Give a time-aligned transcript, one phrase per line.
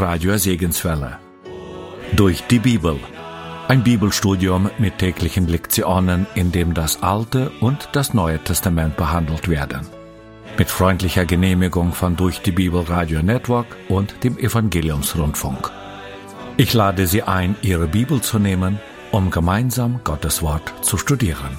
[0.00, 1.18] Radio Segenswelle.
[2.16, 2.98] Durch die Bibel.
[3.68, 9.86] Ein Bibelstudium mit täglichen Lektionen, in dem das Alte und das Neue Testament behandelt werden.
[10.56, 15.70] Mit freundlicher Genehmigung von Durch die Bibel Radio Network und dem Evangeliumsrundfunk.
[16.56, 18.80] Ich lade Sie ein, Ihre Bibel zu nehmen,
[19.10, 21.58] um gemeinsam Gottes Wort zu studieren.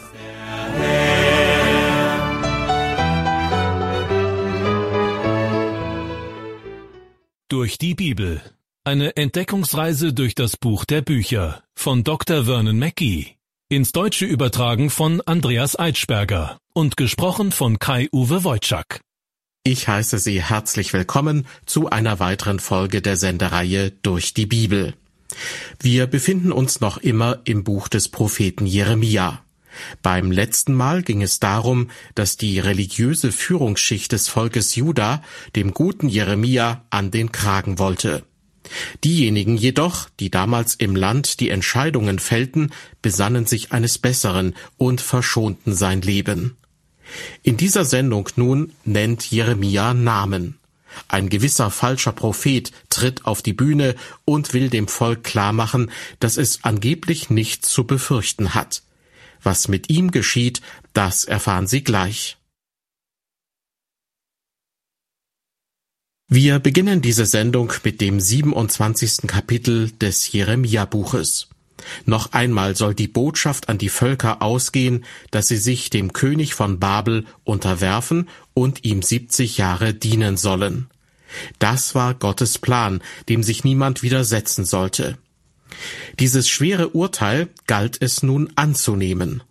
[7.52, 8.42] Durch die Bibel.
[8.86, 12.46] Eine Entdeckungsreise durch das Buch der Bücher von Dr.
[12.46, 13.36] Vernon Mackey.
[13.68, 19.02] Ins Deutsche übertragen von Andreas Eitschberger und gesprochen von Kai-Uwe Wojczak.
[19.66, 24.94] Ich heiße Sie herzlich willkommen zu einer weiteren Folge der Sendereihe Durch die Bibel.
[25.78, 29.44] Wir befinden uns noch immer im Buch des Propheten Jeremia.
[30.02, 35.24] Beim letzten Mal ging es darum, dass die religiöse Führungsschicht des Volkes Juda
[35.56, 38.24] dem guten Jeremia an den Kragen wollte.
[39.04, 45.74] Diejenigen jedoch, die damals im Land die Entscheidungen fällten, besannen sich eines Besseren und verschonten
[45.74, 46.58] sein Leben.
[47.44, 50.58] In dieser Sendung nun nennt Jeremia Namen.
[51.08, 56.64] Ein gewisser falscher Prophet tritt auf die Bühne und will dem Volk klarmachen, dass es
[56.64, 58.84] angeblich nichts zu befürchten hat.
[59.44, 60.62] Was mit ihm geschieht,
[60.94, 62.38] das erfahren Sie gleich.
[66.28, 69.28] Wir beginnen diese Sendung mit dem 27.
[69.28, 71.50] Kapitel des Jeremia-Buches.
[72.06, 76.80] Noch einmal soll die Botschaft an die Völker ausgehen, dass sie sich dem König von
[76.80, 80.88] Babel unterwerfen und ihm 70 Jahre dienen sollen.
[81.60, 85.18] Das war Gottes Plan, dem sich niemand widersetzen sollte.
[86.22, 89.42] Dieses schwere Urteil galt es nun anzunehmen.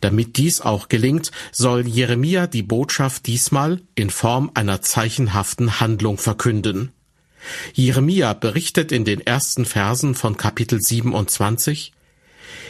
[0.00, 6.92] Damit dies auch gelingt, soll Jeremia die Botschaft diesmal in Form einer zeichenhaften Handlung verkünden.
[7.74, 11.92] Jeremia berichtet in den ersten Versen von Kapitel 27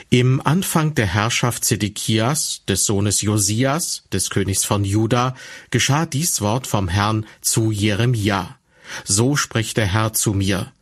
[0.08, 5.36] Im Anfang der Herrschaft Zedekias, des Sohnes Josias, des Königs von Juda,
[5.70, 8.56] geschah dies Wort vom Herrn zu Jeremia.
[9.04, 10.72] So spricht der Herr zu mir.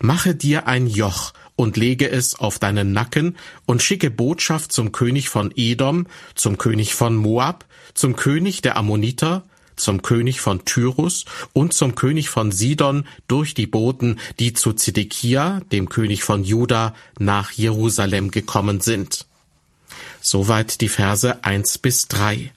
[0.00, 5.28] Mache dir ein Joch und lege es auf deinen Nacken und schicke Botschaft zum König
[5.28, 9.42] von Edom, zum König von Moab, zum König der Ammoniter,
[9.76, 15.60] zum König von Tyrus und zum König von Sidon durch die Boten, die zu Zedekia,
[15.72, 19.26] dem König von Juda, nach Jerusalem gekommen sind.
[20.20, 22.52] Soweit die Verse eins bis drei.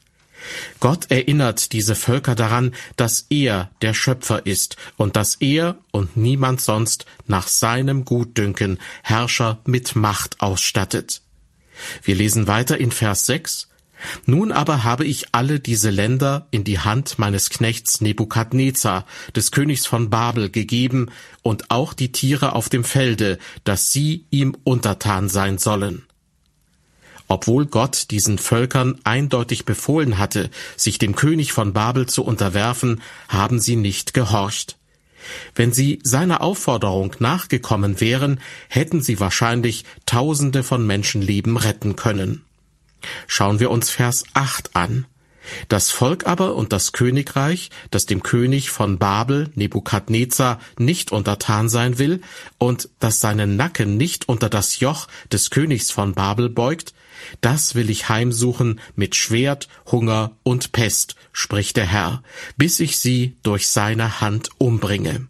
[0.80, 6.62] Gott erinnert diese Völker daran, dass er der Schöpfer ist und dass er und niemand
[6.62, 11.22] sonst nach seinem Gutdünken Herrscher mit Macht ausstattet.
[12.04, 13.68] Wir lesen weiter in Vers 6.
[14.26, 19.06] Nun aber habe ich alle diese Länder in die Hand meines Knechts Nebukadnezar,
[19.36, 21.12] des Königs von Babel, gegeben
[21.42, 26.04] und auch die Tiere auf dem Felde, dass sie ihm untertan sein sollen.
[27.32, 33.60] Obwohl Gott diesen Völkern eindeutig befohlen hatte, sich dem König von Babel zu unterwerfen, haben
[33.60, 34.78] sie nicht gehorcht.
[35.54, 42.44] Wenn sie seiner Aufforderung nachgekommen wären, hätten sie wahrscheinlich Tausende von Menschenleben retten können.
[43.28, 45.06] Schauen wir uns Vers 8 an.
[45.68, 52.00] Das Volk aber und das Königreich, das dem König von Babel, Nebukadnezar, nicht untertan sein
[52.00, 52.22] will
[52.58, 56.94] und das seinen Nacken nicht unter das Joch des Königs von Babel beugt,
[57.42, 62.24] das will ich heimsuchen mit Schwert, Hunger und Pest, spricht der Herr,
[62.58, 65.28] bis ich sie durch seine Hand umbringe.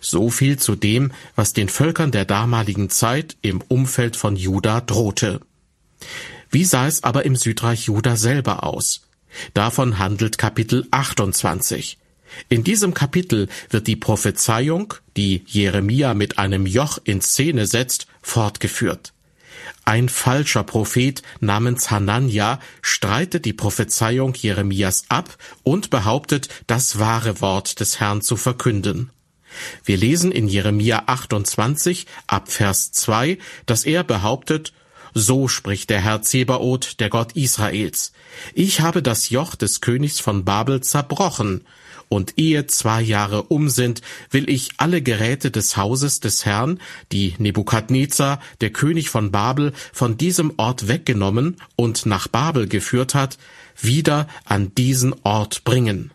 [0.00, 5.40] So viel zu dem, was den Völkern der damaligen Zeit im Umfeld von Juda drohte.
[6.50, 9.02] Wie sah es aber im Südreich Juda selber aus?
[9.54, 11.98] Davon handelt Kapitel 28.
[12.48, 19.12] In diesem Kapitel wird die Prophezeiung, die Jeremia mit einem Joch in Szene setzt, fortgeführt.
[19.84, 27.80] Ein falscher Prophet namens Hanania streitet die Prophezeiung Jeremias ab und behauptet, das wahre Wort
[27.80, 29.10] des Herrn zu verkünden.
[29.84, 34.72] Wir lesen in Jeremia 28 ab Vers 2, dass er behauptet,
[35.14, 38.12] so spricht der Herr Zebaoth, der Gott Israels.
[38.54, 41.64] Ich habe das Joch des Königs von Babel zerbrochen
[42.10, 46.80] und ehe zwei Jahre um sind, will ich alle Geräte des Hauses des Herrn,
[47.12, 53.38] die Nebukadnezar, der König von Babel, von diesem Ort weggenommen und nach Babel geführt hat,
[53.80, 56.10] wieder an diesen Ort bringen.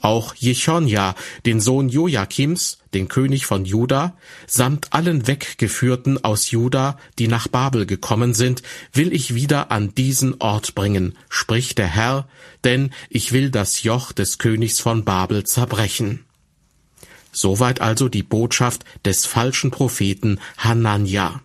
[0.00, 4.16] Auch Jechonja, den Sohn Joachims, den König von Juda,
[4.46, 8.62] samt allen Weggeführten aus Juda, die nach Babel gekommen sind,
[8.92, 12.28] will ich wieder an diesen Ort bringen, spricht der Herr,
[12.64, 16.24] denn ich will das Joch des Königs von Babel zerbrechen.
[17.32, 21.42] Soweit also die Botschaft des falschen Propheten Hanania.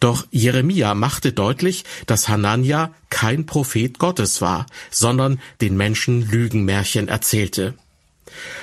[0.00, 7.74] Doch Jeremia machte deutlich, dass Hanania kein Prophet Gottes war, sondern den Menschen Lügenmärchen erzählte.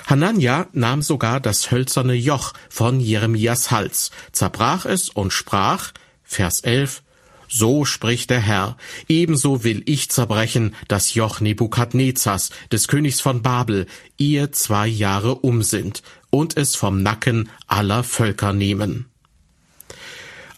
[0.08, 5.92] Hanania nahm sogar das hölzerne Joch von Jeremias Hals, zerbrach es und sprach,
[6.24, 7.04] Vers 11,
[7.48, 8.78] so spricht der Herr,
[9.10, 13.88] ebenso will ich zerbrechen das Joch Nebukadnezars, des Königs von Babel,
[14.18, 19.11] ehe zwei Jahre um sind, und es vom Nacken aller Völker nehmen.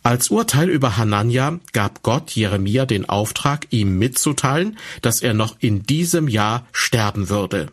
[0.04, 5.84] Als Urteil über Hanania gab Gott Jeremia den Auftrag, ihm mitzuteilen, dass er noch in
[5.84, 7.72] diesem Jahr sterben würde.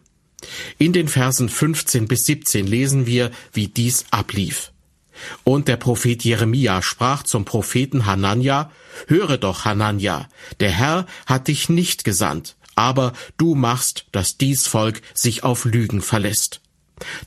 [0.78, 4.72] In den Versen 15 bis 17 lesen wir, wie dies ablief.
[5.42, 8.70] Und der Prophet Jeremia sprach zum Propheten Hanania,
[9.08, 10.28] Höre doch, Hanania,
[10.60, 16.00] der Herr hat dich nicht gesandt, aber du machst, dass dies Volk sich auf Lügen
[16.00, 16.60] verlässt.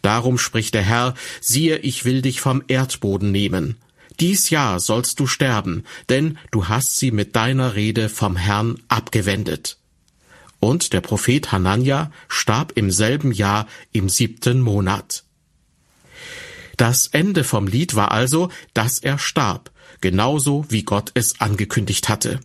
[0.02, 3.78] Darum spricht der Herr, siehe, ich will dich vom Erdboden nehmen.
[4.20, 9.78] Dies Jahr sollst du sterben, denn du hast sie mit deiner Rede vom Herrn abgewendet.
[10.60, 15.24] Und der Prophet Hanania starb im selben Jahr im siebten Monat.
[16.78, 19.72] Das Ende vom Lied war also, dass er starb,
[20.02, 22.40] genauso wie Gott es angekündigt hatte.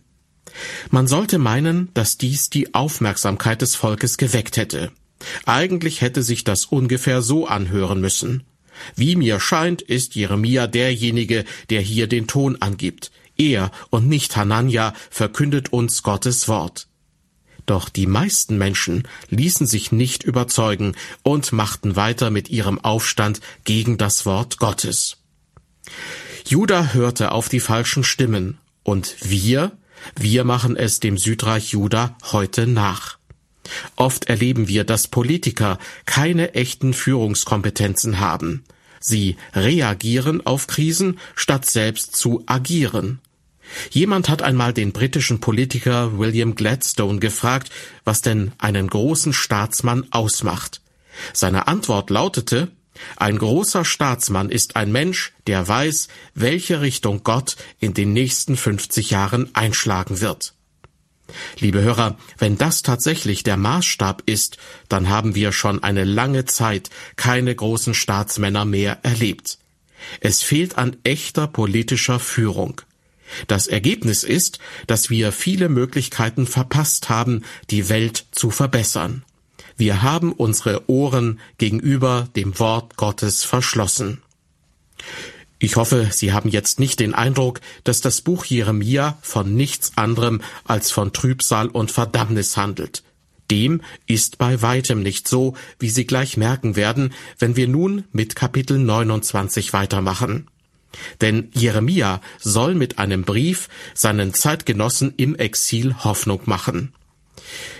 [0.89, 4.91] Man sollte meinen, dass dies die Aufmerksamkeit des Volkes geweckt hätte.
[5.45, 8.43] Eigentlich hätte sich das ungefähr so anhören müssen.
[8.95, 13.11] Wie mir scheint, ist Jeremia derjenige, der hier den Ton angibt.
[13.37, 16.87] Er und nicht Hanania verkündet uns Gottes Wort.
[17.65, 23.97] Doch die meisten Menschen ließen sich nicht überzeugen und machten weiter mit ihrem Aufstand gegen
[23.97, 25.17] das Wort Gottes.
[26.47, 29.71] Juda hörte auf die falschen Stimmen, und wir,
[30.15, 33.18] wir machen es dem Südreich Juda heute nach.
[33.95, 38.63] Oft erleben wir, dass Politiker keine echten Führungskompetenzen haben.
[38.99, 43.19] Sie reagieren auf Krisen, statt selbst zu agieren.
[43.91, 47.69] Jemand hat einmal den britischen Politiker William Gladstone gefragt,
[48.03, 50.81] was denn einen großen Staatsmann ausmacht.
[51.33, 52.69] Seine Antwort lautete,
[53.15, 59.11] ein großer Staatsmann ist ein Mensch, der weiß, welche Richtung Gott in den nächsten 50
[59.11, 60.53] Jahren einschlagen wird.
[61.59, 66.89] Liebe Hörer, wenn das tatsächlich der Maßstab ist, dann haben wir schon eine lange Zeit
[67.15, 69.57] keine großen Staatsmänner mehr erlebt.
[70.21, 72.81] Es fehlt an echter politischer Führung.
[73.47, 79.23] Das Ergebnis ist, dass wir viele Möglichkeiten verpasst haben, die Welt zu verbessern.
[79.77, 84.21] Wir haben unsere Ohren gegenüber dem Wort Gottes verschlossen.
[85.61, 90.41] Ich hoffe, Sie haben jetzt nicht den Eindruck, dass das Buch Jeremia von nichts anderem
[90.63, 93.03] als von Trübsal und Verdammnis handelt.
[93.51, 98.37] Dem ist bei weitem nicht so, wie Sie gleich merken werden, wenn wir nun mit
[98.37, 100.47] Kapitel 29 weitermachen.
[101.19, 106.93] Denn Jeremia soll mit einem Brief seinen Zeitgenossen im Exil Hoffnung machen.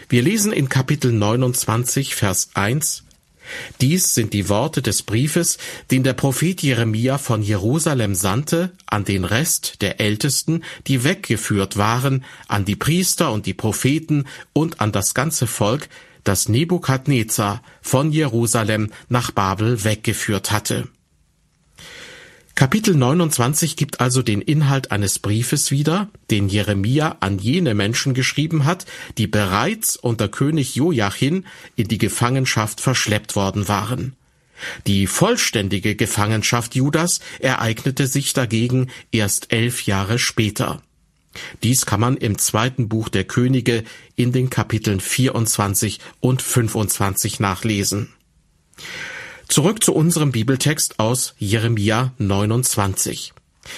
[0.10, 3.06] Wir lesen in Kapitel 29, Vers 1
[3.82, 5.58] dies sind die Worte des Briefes,
[5.92, 12.24] den der Prophet Jeremia von Jerusalem sandte an den Rest der Ältesten, die weggeführt waren,
[12.48, 15.90] an die Priester und die Propheten und an das ganze Volk,
[16.24, 20.88] das Nebukadnezar von Jerusalem nach Babel weggeführt hatte.
[22.60, 28.66] Kapitel 29 gibt also den Inhalt eines Briefes wieder, den Jeremia an jene Menschen geschrieben
[28.66, 28.86] hat,
[29.18, 31.46] die bereits unter König Joachim
[31.78, 34.18] in die Gefangenschaft verschleppt worden waren.
[34.88, 40.82] Die vollständige Gefangenschaft Judas ereignete sich dagegen erst elf Jahre später.
[41.64, 43.86] Dies kann man im zweiten Buch der Könige
[44.18, 48.10] in den Kapiteln 24 und 25 nachlesen.
[49.50, 53.34] Zurück zu unserem Bibeltext aus Jeremia 29.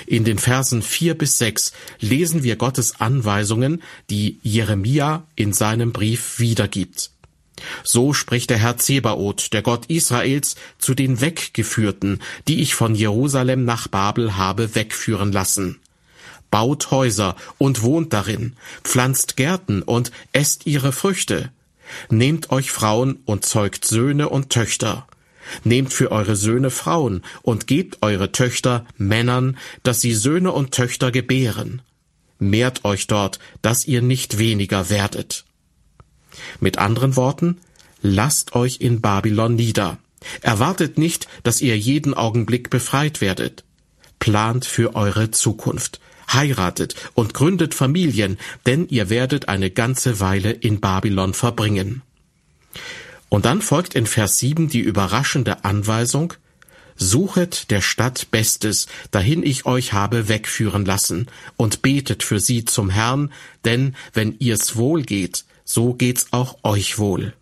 [0.06, 6.40] In den Versen 4 bis 6 lesen wir Gottes Anweisungen, die Jeremia in seinem Brief
[6.40, 7.12] wiedergibt.
[7.86, 13.64] So spricht der Herr Zebaoth, der Gott Israels, zu den Weggeführten, die ich von Jerusalem
[13.64, 15.80] nach Babel habe wegführen lassen.
[16.50, 21.50] Baut Häuser und wohnt darin, pflanzt Gärten und esst ihre Früchte.
[22.10, 25.08] Nehmt euch Frauen und zeugt Söhne und Töchter
[25.64, 31.12] Nehmt für eure Söhne Frauen und gebt eure Töchter Männern, dass sie Söhne und Töchter
[31.12, 31.82] gebären.
[32.40, 35.46] Mehrt euch dort, dass ihr nicht weniger werdet.
[36.60, 37.60] Mit anderen Worten,
[38.02, 40.00] lasst euch in Babylon nieder.
[40.42, 43.64] Erwartet nicht, dass ihr jeden Augenblick befreit werdet.
[44.20, 46.00] Plant für eure Zukunft.
[46.32, 52.04] Heiratet und gründet Familien, denn ihr werdet eine ganze Weile in Babylon verbringen.
[53.32, 56.34] Und dann folgt in Vers 7 die überraschende Anweisung,
[56.98, 62.90] Suchet der Stadt Bestes, dahin ich euch habe wegführen lassen, und betet für sie zum
[62.90, 63.32] Herrn,
[63.64, 67.34] denn wenn ihr's wohl geht, so geht's auch euch wohl.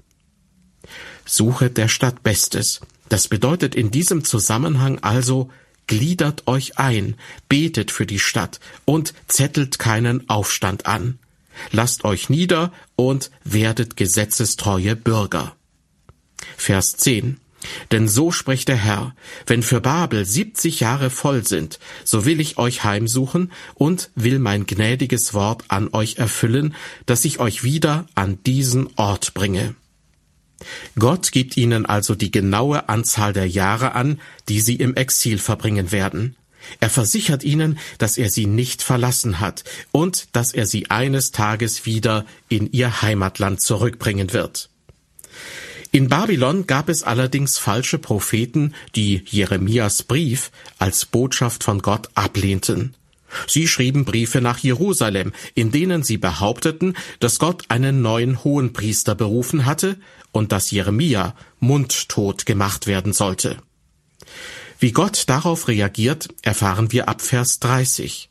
[1.25, 2.81] Suchet der Stadt Bestes.
[3.09, 5.49] Das bedeutet in diesem Zusammenhang also,
[5.87, 7.15] gliedert euch ein,
[7.49, 11.17] betet für die Stadt und zettelt keinen Aufstand an.
[11.71, 15.55] Lasst euch nieder und werdet gesetzestreue Bürger.
[16.57, 17.39] Vers 10
[17.91, 19.15] denn so spricht der Herr,
[19.45, 24.65] wenn für Babel siebzig Jahre voll sind, so will ich euch heimsuchen und will mein
[24.65, 29.75] gnädiges Wort an euch erfüllen, dass ich euch wieder an diesen Ort bringe.
[30.97, 34.19] Gott gibt ihnen also die genaue Anzahl der Jahre an,
[34.49, 36.35] die sie im Exil verbringen werden.
[36.81, 41.85] Er versichert ihnen, dass er sie nicht verlassen hat und dass er sie eines Tages
[41.85, 44.69] wieder in ihr Heimatland zurückbringen wird.
[45.91, 52.93] In Babylon gab es allerdings falsche Propheten, die Jeremias Brief als Botschaft von Gott ablehnten.
[53.47, 59.65] Sie schrieben Briefe nach Jerusalem, in denen sie behaupteten, dass Gott einen neuen Hohenpriester berufen
[59.65, 59.97] hatte
[60.31, 63.57] und dass Jeremia mundtot gemacht werden sollte.
[64.79, 68.29] Wie Gott darauf reagiert, erfahren wir ab Vers 30.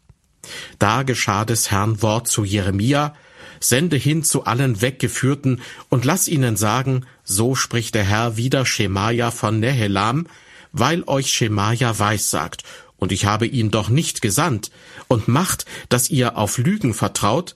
[0.79, 3.15] Da geschah des Herrn Wort zu Jeremia,
[3.61, 9.31] sende hin zu allen Weggeführten und lass ihnen sagen, so spricht der Herr wieder Schemaja
[9.31, 10.27] von Nehelam,
[10.73, 12.65] weil euch Schemaja weissagt,
[12.97, 14.71] und ich habe ihn doch nicht gesandt,
[15.07, 17.55] und macht, dass ihr auf Lügen vertraut,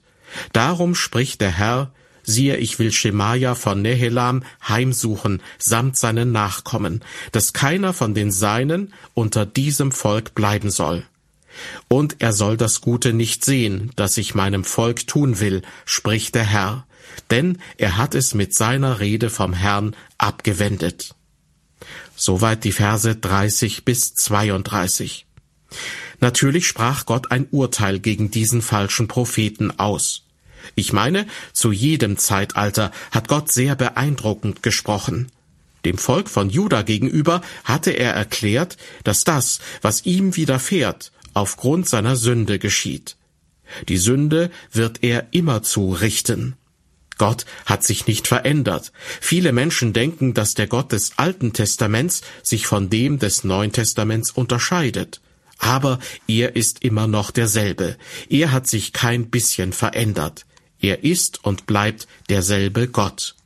[0.53, 1.91] darum spricht der Herr,
[2.23, 7.03] siehe, ich will Schemaja von Nehelam heimsuchen, samt seinen Nachkommen,
[7.33, 11.05] dass keiner von den Seinen unter diesem Volk bleiben soll.
[11.89, 16.45] Und er soll das Gute nicht sehen, das ich meinem Volk tun will, spricht der
[16.45, 16.87] Herr,
[17.31, 21.15] denn er hat es mit seiner Rede vom Herrn abgewendet.
[22.17, 25.27] Soweit die Verse 30 bis 32.
[26.21, 30.23] Natürlich sprach Gott ein Urteil gegen diesen falschen Propheten aus.
[30.77, 35.33] Ich meine, zu jedem Zeitalter hat Gott sehr beeindruckend gesprochen.
[35.85, 42.17] Dem Volk von Juda gegenüber hatte er erklärt, dass das, was ihm widerfährt, aufgrund seiner
[42.17, 43.17] Sünde geschieht.
[43.89, 46.57] Die Sünde wird er immerzu richten.
[47.19, 48.93] Gott hat sich nicht verändert.
[49.21, 54.31] Viele Menschen denken, dass der Gott des Alten Testaments sich von dem des Neuen Testaments
[54.31, 55.21] unterscheidet.
[55.59, 57.97] Aber er ist immer noch derselbe.
[58.29, 60.47] Er hat sich kein bisschen verändert.
[60.81, 63.37] Er ist und bleibt derselbe Gott.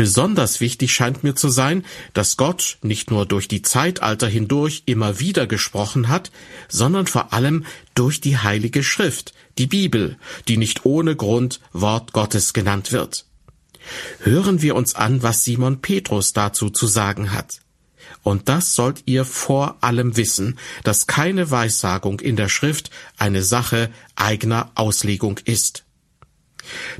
[0.00, 5.20] Besonders wichtig scheint mir zu sein, dass Gott nicht nur durch die Zeitalter hindurch immer
[5.20, 6.30] wieder gesprochen hat,
[6.70, 10.16] sondern vor allem durch die Heilige Schrift, die Bibel,
[10.48, 13.26] die nicht ohne Grund Wort Gottes genannt wird.
[14.20, 17.60] Hören wir uns an, was Simon Petrus dazu zu sagen hat.
[18.22, 23.90] Und das sollt ihr vor allem wissen, dass keine Weissagung in der Schrift eine Sache
[24.16, 25.84] eigener Auslegung ist.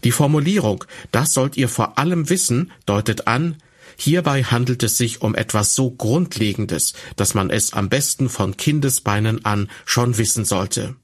[0.05, 3.57] Die Formulierung Das sollt ihr vor allem wissen deutet an,
[3.97, 9.45] hierbei handelt es sich um etwas so Grundlegendes, dass man es am besten von Kindesbeinen
[9.45, 10.97] an schon wissen sollte.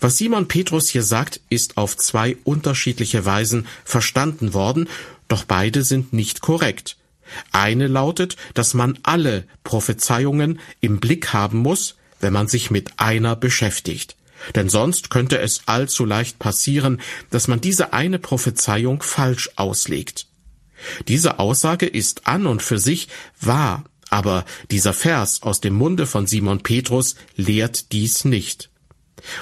[0.00, 4.88] Was Simon Petrus hier sagt, ist auf zwei unterschiedliche Weisen verstanden worden,
[5.28, 6.96] doch beide sind nicht korrekt.
[7.52, 13.36] Eine lautet, dass man alle Prophezeiungen im Blick haben muss, wenn man sich mit einer
[13.36, 14.16] beschäftigt.
[14.54, 20.26] Denn sonst könnte es allzu leicht passieren, dass man diese eine Prophezeiung falsch auslegt.
[21.08, 23.08] Diese Aussage ist an und für sich
[23.40, 28.70] wahr, aber dieser Vers aus dem Munde von Simon Petrus lehrt dies nicht.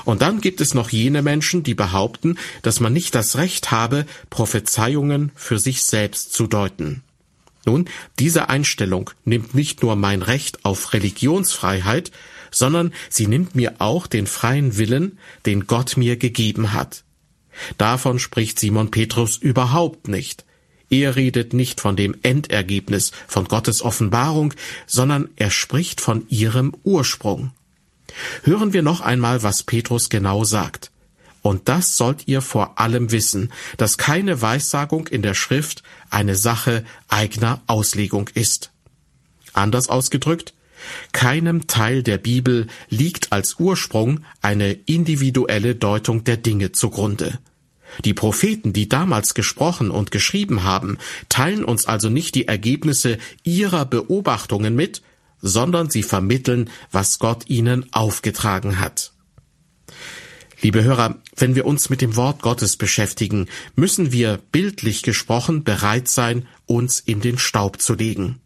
[0.04, 4.06] Und dann gibt es noch jene Menschen, die behaupten, dass man nicht das Recht habe,
[4.28, 7.02] Prophezeiungen für sich selbst zu deuten.
[7.64, 7.88] Nun,
[8.18, 12.10] diese Einstellung nimmt nicht nur mein Recht auf Religionsfreiheit,
[12.50, 17.04] sondern sie nimmt mir auch den freien Willen, den Gott mir gegeben hat.
[17.76, 20.44] Davon spricht Simon Petrus überhaupt nicht.
[20.90, 24.54] Er redet nicht von dem Endergebnis von Gottes Offenbarung,
[24.86, 27.52] sondern er spricht von ihrem Ursprung.
[28.42, 30.90] Hören wir noch einmal, was Petrus genau sagt.
[31.42, 36.84] Und das sollt ihr vor allem wissen, dass keine Weissagung in der Schrift eine Sache
[37.08, 38.70] eigener Auslegung ist.
[39.52, 40.54] Anders ausgedrückt,
[41.12, 47.38] Keinem Teil der Bibel liegt als Ursprung eine individuelle Deutung der Dinge zugrunde.
[48.04, 53.84] Die Propheten, die damals gesprochen und geschrieben haben, teilen uns also nicht die Ergebnisse ihrer
[53.86, 55.02] Beobachtungen mit,
[55.40, 59.12] sondern sie vermitteln, was Gott ihnen aufgetragen hat.
[60.60, 66.08] Liebe Hörer, wenn wir uns mit dem Wort Gottes beschäftigen, müssen wir bildlich gesprochen bereit
[66.08, 68.40] sein, uns in den Staub zu legen.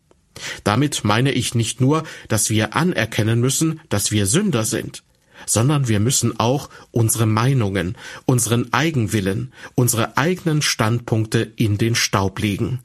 [0.64, 5.02] Damit meine ich nicht nur, dass wir anerkennen müssen, dass wir Sünder sind,
[5.46, 12.80] sondern wir müssen auch unsere Meinungen, unseren Eigenwillen, unsere eigenen Standpunkte in den Staub legen.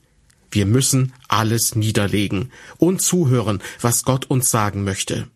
[0.51, 5.27] Wir müssen alles niederlegen und zuhören, was Gott uns sagen möchte.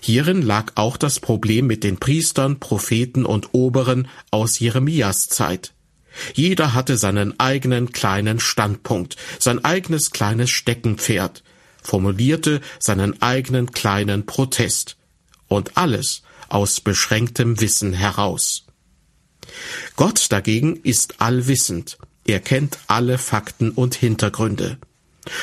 [0.00, 5.72] Hierin lag auch das Problem mit den Priestern, Propheten und Oberen aus Jeremias Zeit.
[6.34, 11.42] Jeder hatte seinen eigenen kleinen Standpunkt, sein eigenes kleines Steckenpferd,
[11.82, 14.96] formulierte seinen eigenen kleinen Protest.
[15.48, 18.66] Und alles aus beschränktem Wissen heraus.
[19.96, 21.98] Gott dagegen ist allwissend.
[22.24, 24.78] Er kennt alle Fakten und Hintergründe.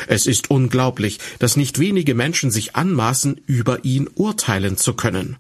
[0.08, 5.38] Es ist unglaublich, dass nicht wenige Menschen sich anmaßen, über ihn urteilen zu können.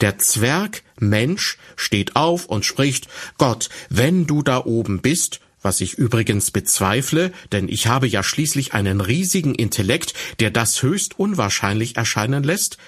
[0.00, 3.08] Der Zwerg Mensch steht auf und spricht
[3.38, 8.74] Gott, wenn du da oben bist, was ich übrigens bezweifle, denn ich habe ja schließlich
[8.74, 12.78] einen riesigen Intellekt, der das höchst unwahrscheinlich erscheinen lässt.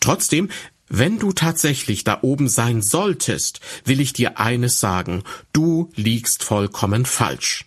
[0.00, 0.50] Trotzdem,
[0.88, 7.04] wenn du tatsächlich da oben sein solltest, will ich dir eines sagen, du liegst vollkommen
[7.06, 7.66] falsch.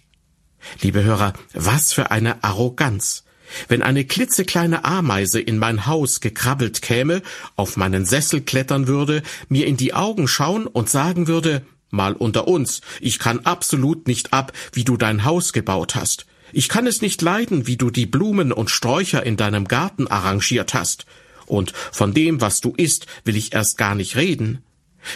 [0.81, 3.23] Liebe Hörer, was für eine Arroganz.
[3.67, 7.21] Wenn eine klitzekleine Ameise in mein Haus gekrabbelt käme,
[7.55, 12.47] auf meinen Sessel klettern würde, mir in die Augen schauen und sagen würde, mal unter
[12.47, 16.25] uns, ich kann absolut nicht ab, wie du dein Haus gebaut hast.
[16.53, 20.73] Ich kann es nicht leiden, wie du die Blumen und Sträucher in deinem Garten arrangiert
[20.73, 21.05] hast.
[21.45, 24.63] Und von dem, was du isst, will ich erst gar nicht reden.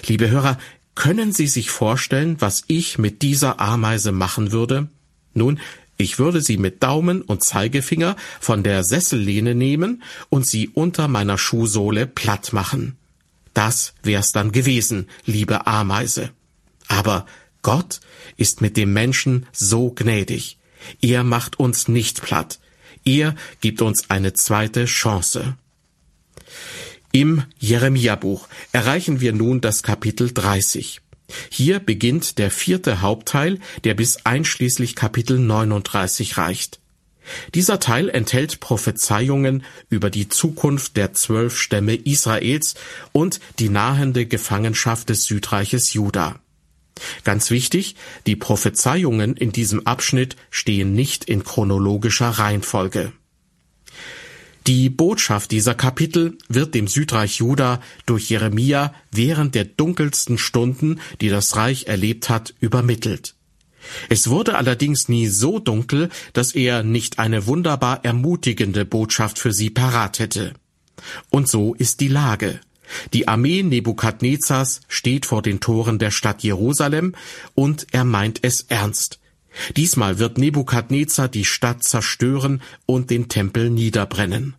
[0.08, 0.58] Liebe Hörer,
[0.96, 4.88] können Sie sich vorstellen, was ich mit dieser Ameise machen würde?
[5.34, 5.60] Nun,
[5.98, 11.38] ich würde sie mit Daumen und Zeigefinger von der Sessellehne nehmen und sie unter meiner
[11.38, 12.98] Schuhsohle platt machen.
[13.54, 16.32] Das wär's dann gewesen, liebe Ameise.
[16.88, 17.26] Aber
[17.62, 18.02] Gott
[18.38, 20.58] ist mit dem Menschen so gnädig.
[21.02, 22.60] Er macht uns nicht platt.
[23.06, 25.56] Er gibt uns eine zweite Chance.
[27.12, 31.00] Im Jeremia-Buch erreichen wir nun das Kapitel 30.
[31.50, 36.80] Hier beginnt der vierte Hauptteil, der bis einschließlich Kapitel 39 reicht.
[37.54, 42.76] Dieser Teil enthält Prophezeiungen über die Zukunft der zwölf Stämme Israels
[43.12, 46.40] und die nahende Gefangenschaft des Südreiches Juda.
[47.24, 53.12] Ganz wichtig, die Prophezeiungen in diesem Abschnitt stehen nicht in chronologischer Reihenfolge.
[54.68, 61.30] Die Botschaft dieser Kapitel wird dem Südreich Juda durch Jeremia während der dunkelsten Stunden, die
[61.30, 63.36] das Reich erlebt hat, übermittelt.
[64.10, 69.70] Es wurde allerdings nie so dunkel, dass er nicht eine wunderbar ermutigende Botschaft für sie
[69.70, 70.54] parat hätte.
[71.30, 72.60] Und so ist die Lage.
[73.14, 77.14] Die Armee Nebukadnezars steht vor den Toren der Stadt Jerusalem
[77.54, 79.20] und er meint es ernst.
[79.76, 84.56] Diesmal wird Nebukadnezar die Stadt zerstören und den Tempel niederbrennen.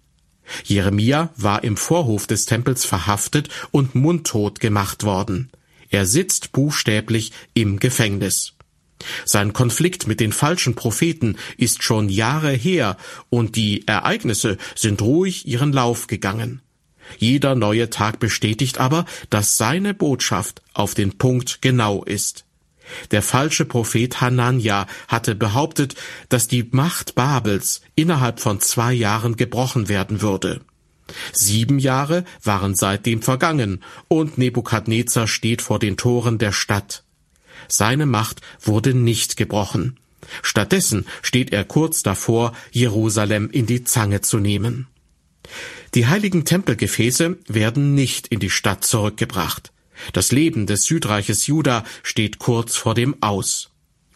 [0.64, 5.50] Jeremia war im Vorhof des Tempels verhaftet und mundtot gemacht worden.
[5.90, 8.52] Er sitzt buchstäblich im Gefängnis.
[9.24, 12.96] Sein Konflikt mit den falschen Propheten ist schon Jahre her
[13.28, 16.62] und die Ereignisse sind ruhig ihren Lauf gegangen.
[17.18, 22.45] Jeder neue Tag bestätigt aber, dass seine Botschaft auf den Punkt genau ist.
[23.10, 25.94] Der falsche Prophet Hanania hatte behauptet,
[26.28, 30.60] dass die Macht Babels innerhalb von zwei Jahren gebrochen werden würde.
[31.32, 37.04] Sieben Jahre waren seitdem vergangen und Nebukadnezar steht vor den Toren der Stadt.
[37.68, 39.98] Seine Macht wurde nicht gebrochen.
[40.42, 44.88] Stattdessen steht er kurz davor, Jerusalem in die Zange zu nehmen.
[45.94, 49.72] Die heiligen Tempelgefäße werden nicht in die Stadt zurückgebracht.
[50.12, 53.70] Das Leben des Südreiches Juda steht kurz vor dem Aus.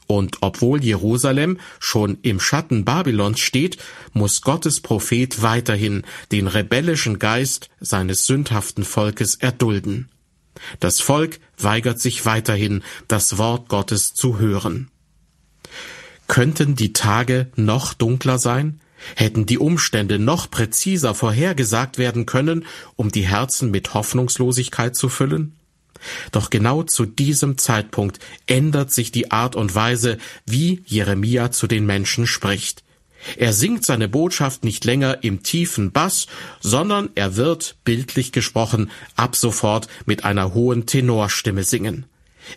[0.07, 3.79] Und obwohl Jerusalem schon im Schatten Babylons steht,
[4.13, 10.11] muss Gottes Prophet weiterhin den rebellischen Geist seines sündhaften Volkes erdulden.
[10.81, 14.91] Das Volk weigert sich weiterhin, das Wort Gottes zu hören.
[16.27, 18.81] Könnten die Tage noch dunkler sein?
[19.15, 22.67] Hätten die Umstände noch präziser vorhergesagt werden können,
[22.97, 25.57] um die Herzen mit Hoffnungslosigkeit zu füllen?
[26.33, 31.87] Doch genau zu diesem Zeitpunkt ändert sich die Art und Weise, wie Jeremia zu den
[31.87, 32.83] Menschen spricht.
[33.37, 36.27] Er singt seine Botschaft nicht länger im tiefen Bass,
[36.61, 42.07] sondern er wird, bildlich gesprochen, ab sofort mit einer hohen Tenorstimme singen.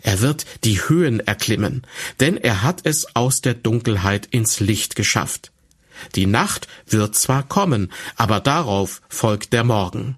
[0.02, 1.82] Er wird die Höhen erklimmen,
[2.18, 5.52] denn er hat es aus der Dunkelheit ins Licht geschafft.
[6.14, 10.16] Die Nacht wird zwar kommen, aber darauf folgt der Morgen.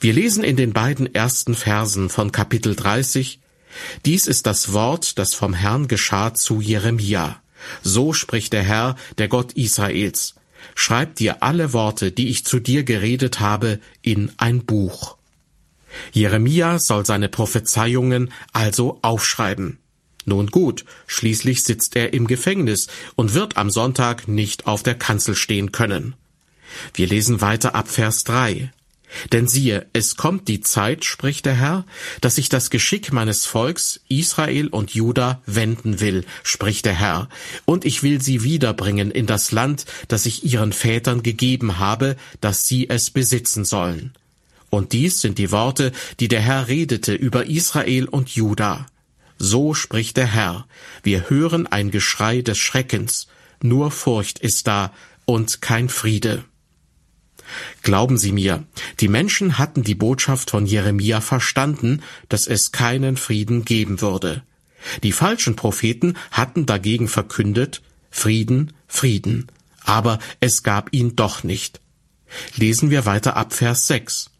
[0.00, 3.40] Wir lesen in den beiden ersten Versen von Kapitel 30,
[4.04, 7.42] dies ist das Wort, das vom Herrn geschah zu Jeremia.
[7.82, 10.34] So spricht der Herr, der Gott Israels.
[10.74, 15.16] schreib dir alle Worte, die ich zu dir geredet habe, in ein Buch.
[16.12, 19.78] Jeremia soll seine Prophezeiungen also aufschreiben.
[20.24, 25.36] Nun gut, schließlich sitzt er im Gefängnis und wird am Sonntag nicht auf der Kanzel
[25.36, 26.14] stehen können.
[26.94, 28.72] Wir lesen weiter ab Vers 3.
[29.32, 31.84] Denn siehe, es kommt die Zeit, spricht der Herr,
[32.20, 37.28] dass ich das Geschick meines Volks Israel und Juda wenden will, spricht der Herr,
[37.64, 42.66] und ich will sie wiederbringen in das Land, das ich ihren Vätern gegeben habe, dass
[42.66, 44.12] sie es besitzen sollen.
[44.70, 48.86] Und dies sind die Worte, die der Herr redete über Israel und Juda.
[49.38, 50.66] So spricht der Herr,
[51.02, 53.28] wir hören ein Geschrei des Schreckens,
[53.62, 54.92] nur Furcht ist da
[55.24, 56.44] und kein Friede.
[57.82, 58.64] Glauben Sie mir,
[59.00, 64.42] die Menschen hatten die Botschaft von Jeremia verstanden, dass es keinen Frieden geben würde.
[65.02, 69.46] Die falschen Propheten hatten dagegen verkündet Frieden, Frieden,
[69.84, 71.80] aber es gab ihn doch nicht.
[72.56, 74.30] Lesen wir weiter ab Vers 6.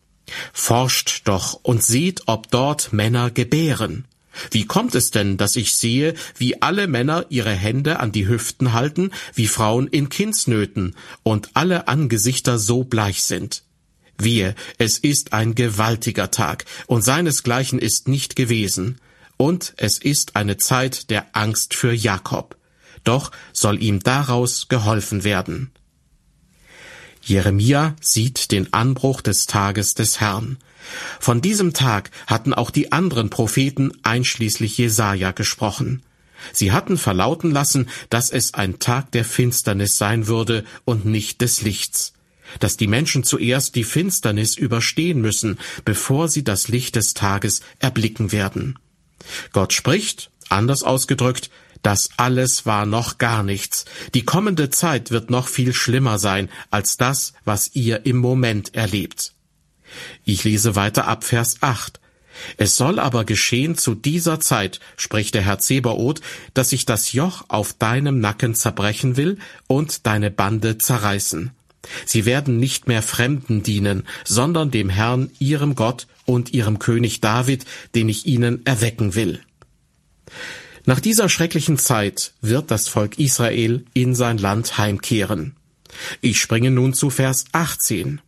[0.52, 4.06] Forscht doch und seht, ob dort Männer gebären.
[4.51, 8.72] Wie kommt es denn, dass ich sehe, wie alle Männer ihre Hände an die Hüften
[8.72, 13.62] halten, wie Frauen in Kindsnöten, und alle Angesichter so bleich sind?
[14.18, 18.99] Wehe, es ist ein gewaltiger Tag, und seinesgleichen ist nicht gewesen,
[19.37, 22.57] und es ist eine Zeit der Angst für Jakob.
[23.05, 25.70] Doch soll ihm daraus geholfen werden.
[27.26, 30.58] Jeremia sieht den Anbruch des Tages des Herrn.
[31.18, 36.02] Von diesem Tag hatten auch die anderen Propheten einschließlich Jesaja gesprochen.
[36.52, 41.62] Sie hatten verlauten lassen, dass es ein Tag der Finsternis sein würde und nicht des
[41.62, 42.12] Lichts,
[42.60, 48.30] dass die Menschen zuerst die Finsternis überstehen müssen, bevor sie das Licht des Tages erblicken
[48.30, 48.78] werden.
[49.52, 51.50] Gott spricht, anders ausgedrückt,
[51.87, 53.85] das alles war noch gar nichts.
[54.12, 59.35] Die kommende Zeit wird noch viel schlimmer sein als das, was ihr im Moment erlebt.
[60.25, 62.01] Ich lese weiter ab Vers 8.
[62.57, 66.22] Es soll aber geschehen zu dieser Zeit, spricht der Herr Zebaoth,
[66.55, 71.53] dass ich das Joch auf deinem Nacken zerbrechen will und deine Bande zerreißen.
[72.05, 77.64] Sie werden nicht mehr Fremden dienen, sondern dem Herrn, ihrem Gott und ihrem König David,
[77.94, 79.40] den ich ihnen erwecken will.
[80.88, 85.57] Nach dieser schrecklichen Zeit wird das Volk Israel in sein Land heimkehren.
[86.20, 88.20] Ich springe nun zu Vers 18.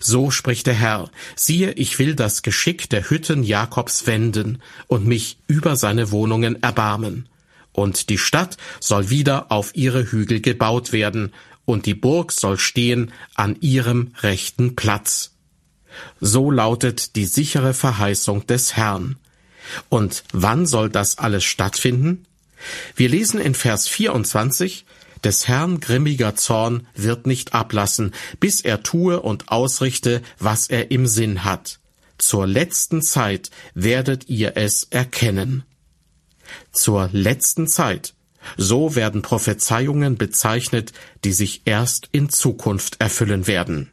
[0.00, 5.38] So spricht der Herr, siehe, ich will das Geschick der Hütten Jakobs wenden und mich
[5.46, 7.28] über seine Wohnungen erbarmen.
[7.72, 11.32] Und die Stadt soll wieder auf ihre Hügel gebaut werden,
[11.64, 15.36] und die Burg soll stehen an ihrem rechten Platz.
[16.20, 19.19] So lautet die sichere Verheißung des Herrn.
[19.88, 22.26] Und wann soll das alles stattfinden?
[22.94, 24.84] Wir lesen in Vers 24,
[25.24, 31.06] des Herrn grimmiger Zorn wird nicht ablassen, bis er tue und ausrichte, was er im
[31.06, 31.78] Sinn hat.
[32.18, 35.64] Zur letzten Zeit werdet ihr es erkennen.
[36.72, 38.14] Zur letzten Zeit.
[38.56, 40.92] So werden Prophezeiungen bezeichnet,
[41.24, 43.90] die sich erst in Zukunft erfüllen werden.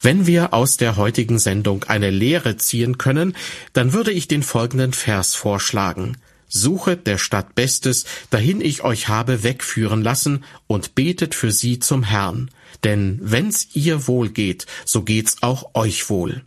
[0.00, 3.34] Wenn wir aus der heutigen Sendung eine Lehre ziehen können,
[3.72, 6.16] dann würde ich den folgenden Vers vorschlagen.
[6.48, 12.04] Suchet der Stadt Bestes, dahin ich euch habe wegführen lassen, und betet für sie zum
[12.04, 12.50] Herrn.
[12.84, 16.42] Denn wenn's ihr wohl geht, so geht's auch euch wohl.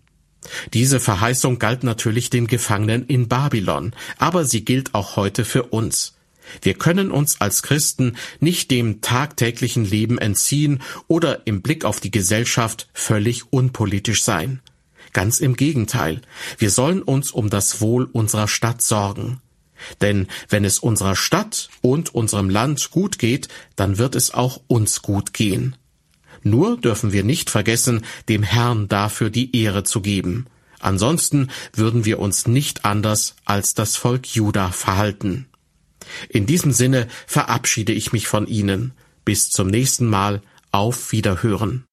[0.73, 6.15] Diese Verheißung galt natürlich den Gefangenen in Babylon, aber sie gilt auch heute für uns.
[6.61, 12.11] Wir können uns als Christen nicht dem tagtäglichen Leben entziehen oder im Blick auf die
[12.11, 14.61] Gesellschaft völlig unpolitisch sein.
[15.13, 16.21] Ganz im Gegenteil,
[16.57, 19.41] wir sollen uns um das Wohl unserer Stadt sorgen.
[19.99, 25.01] Denn wenn es unserer Stadt und unserem Land gut geht, dann wird es auch uns
[25.01, 25.75] gut gehen.
[26.43, 30.47] Nur dürfen wir nicht vergessen, dem Herrn dafür die Ehre zu geben.
[30.79, 35.47] Ansonsten würden wir uns nicht anders als das Volk Juda verhalten.
[36.29, 38.93] In diesem Sinne verabschiede ich mich von Ihnen.
[39.25, 40.41] Bis zum nächsten Mal.
[40.71, 41.85] Auf Wiederhören.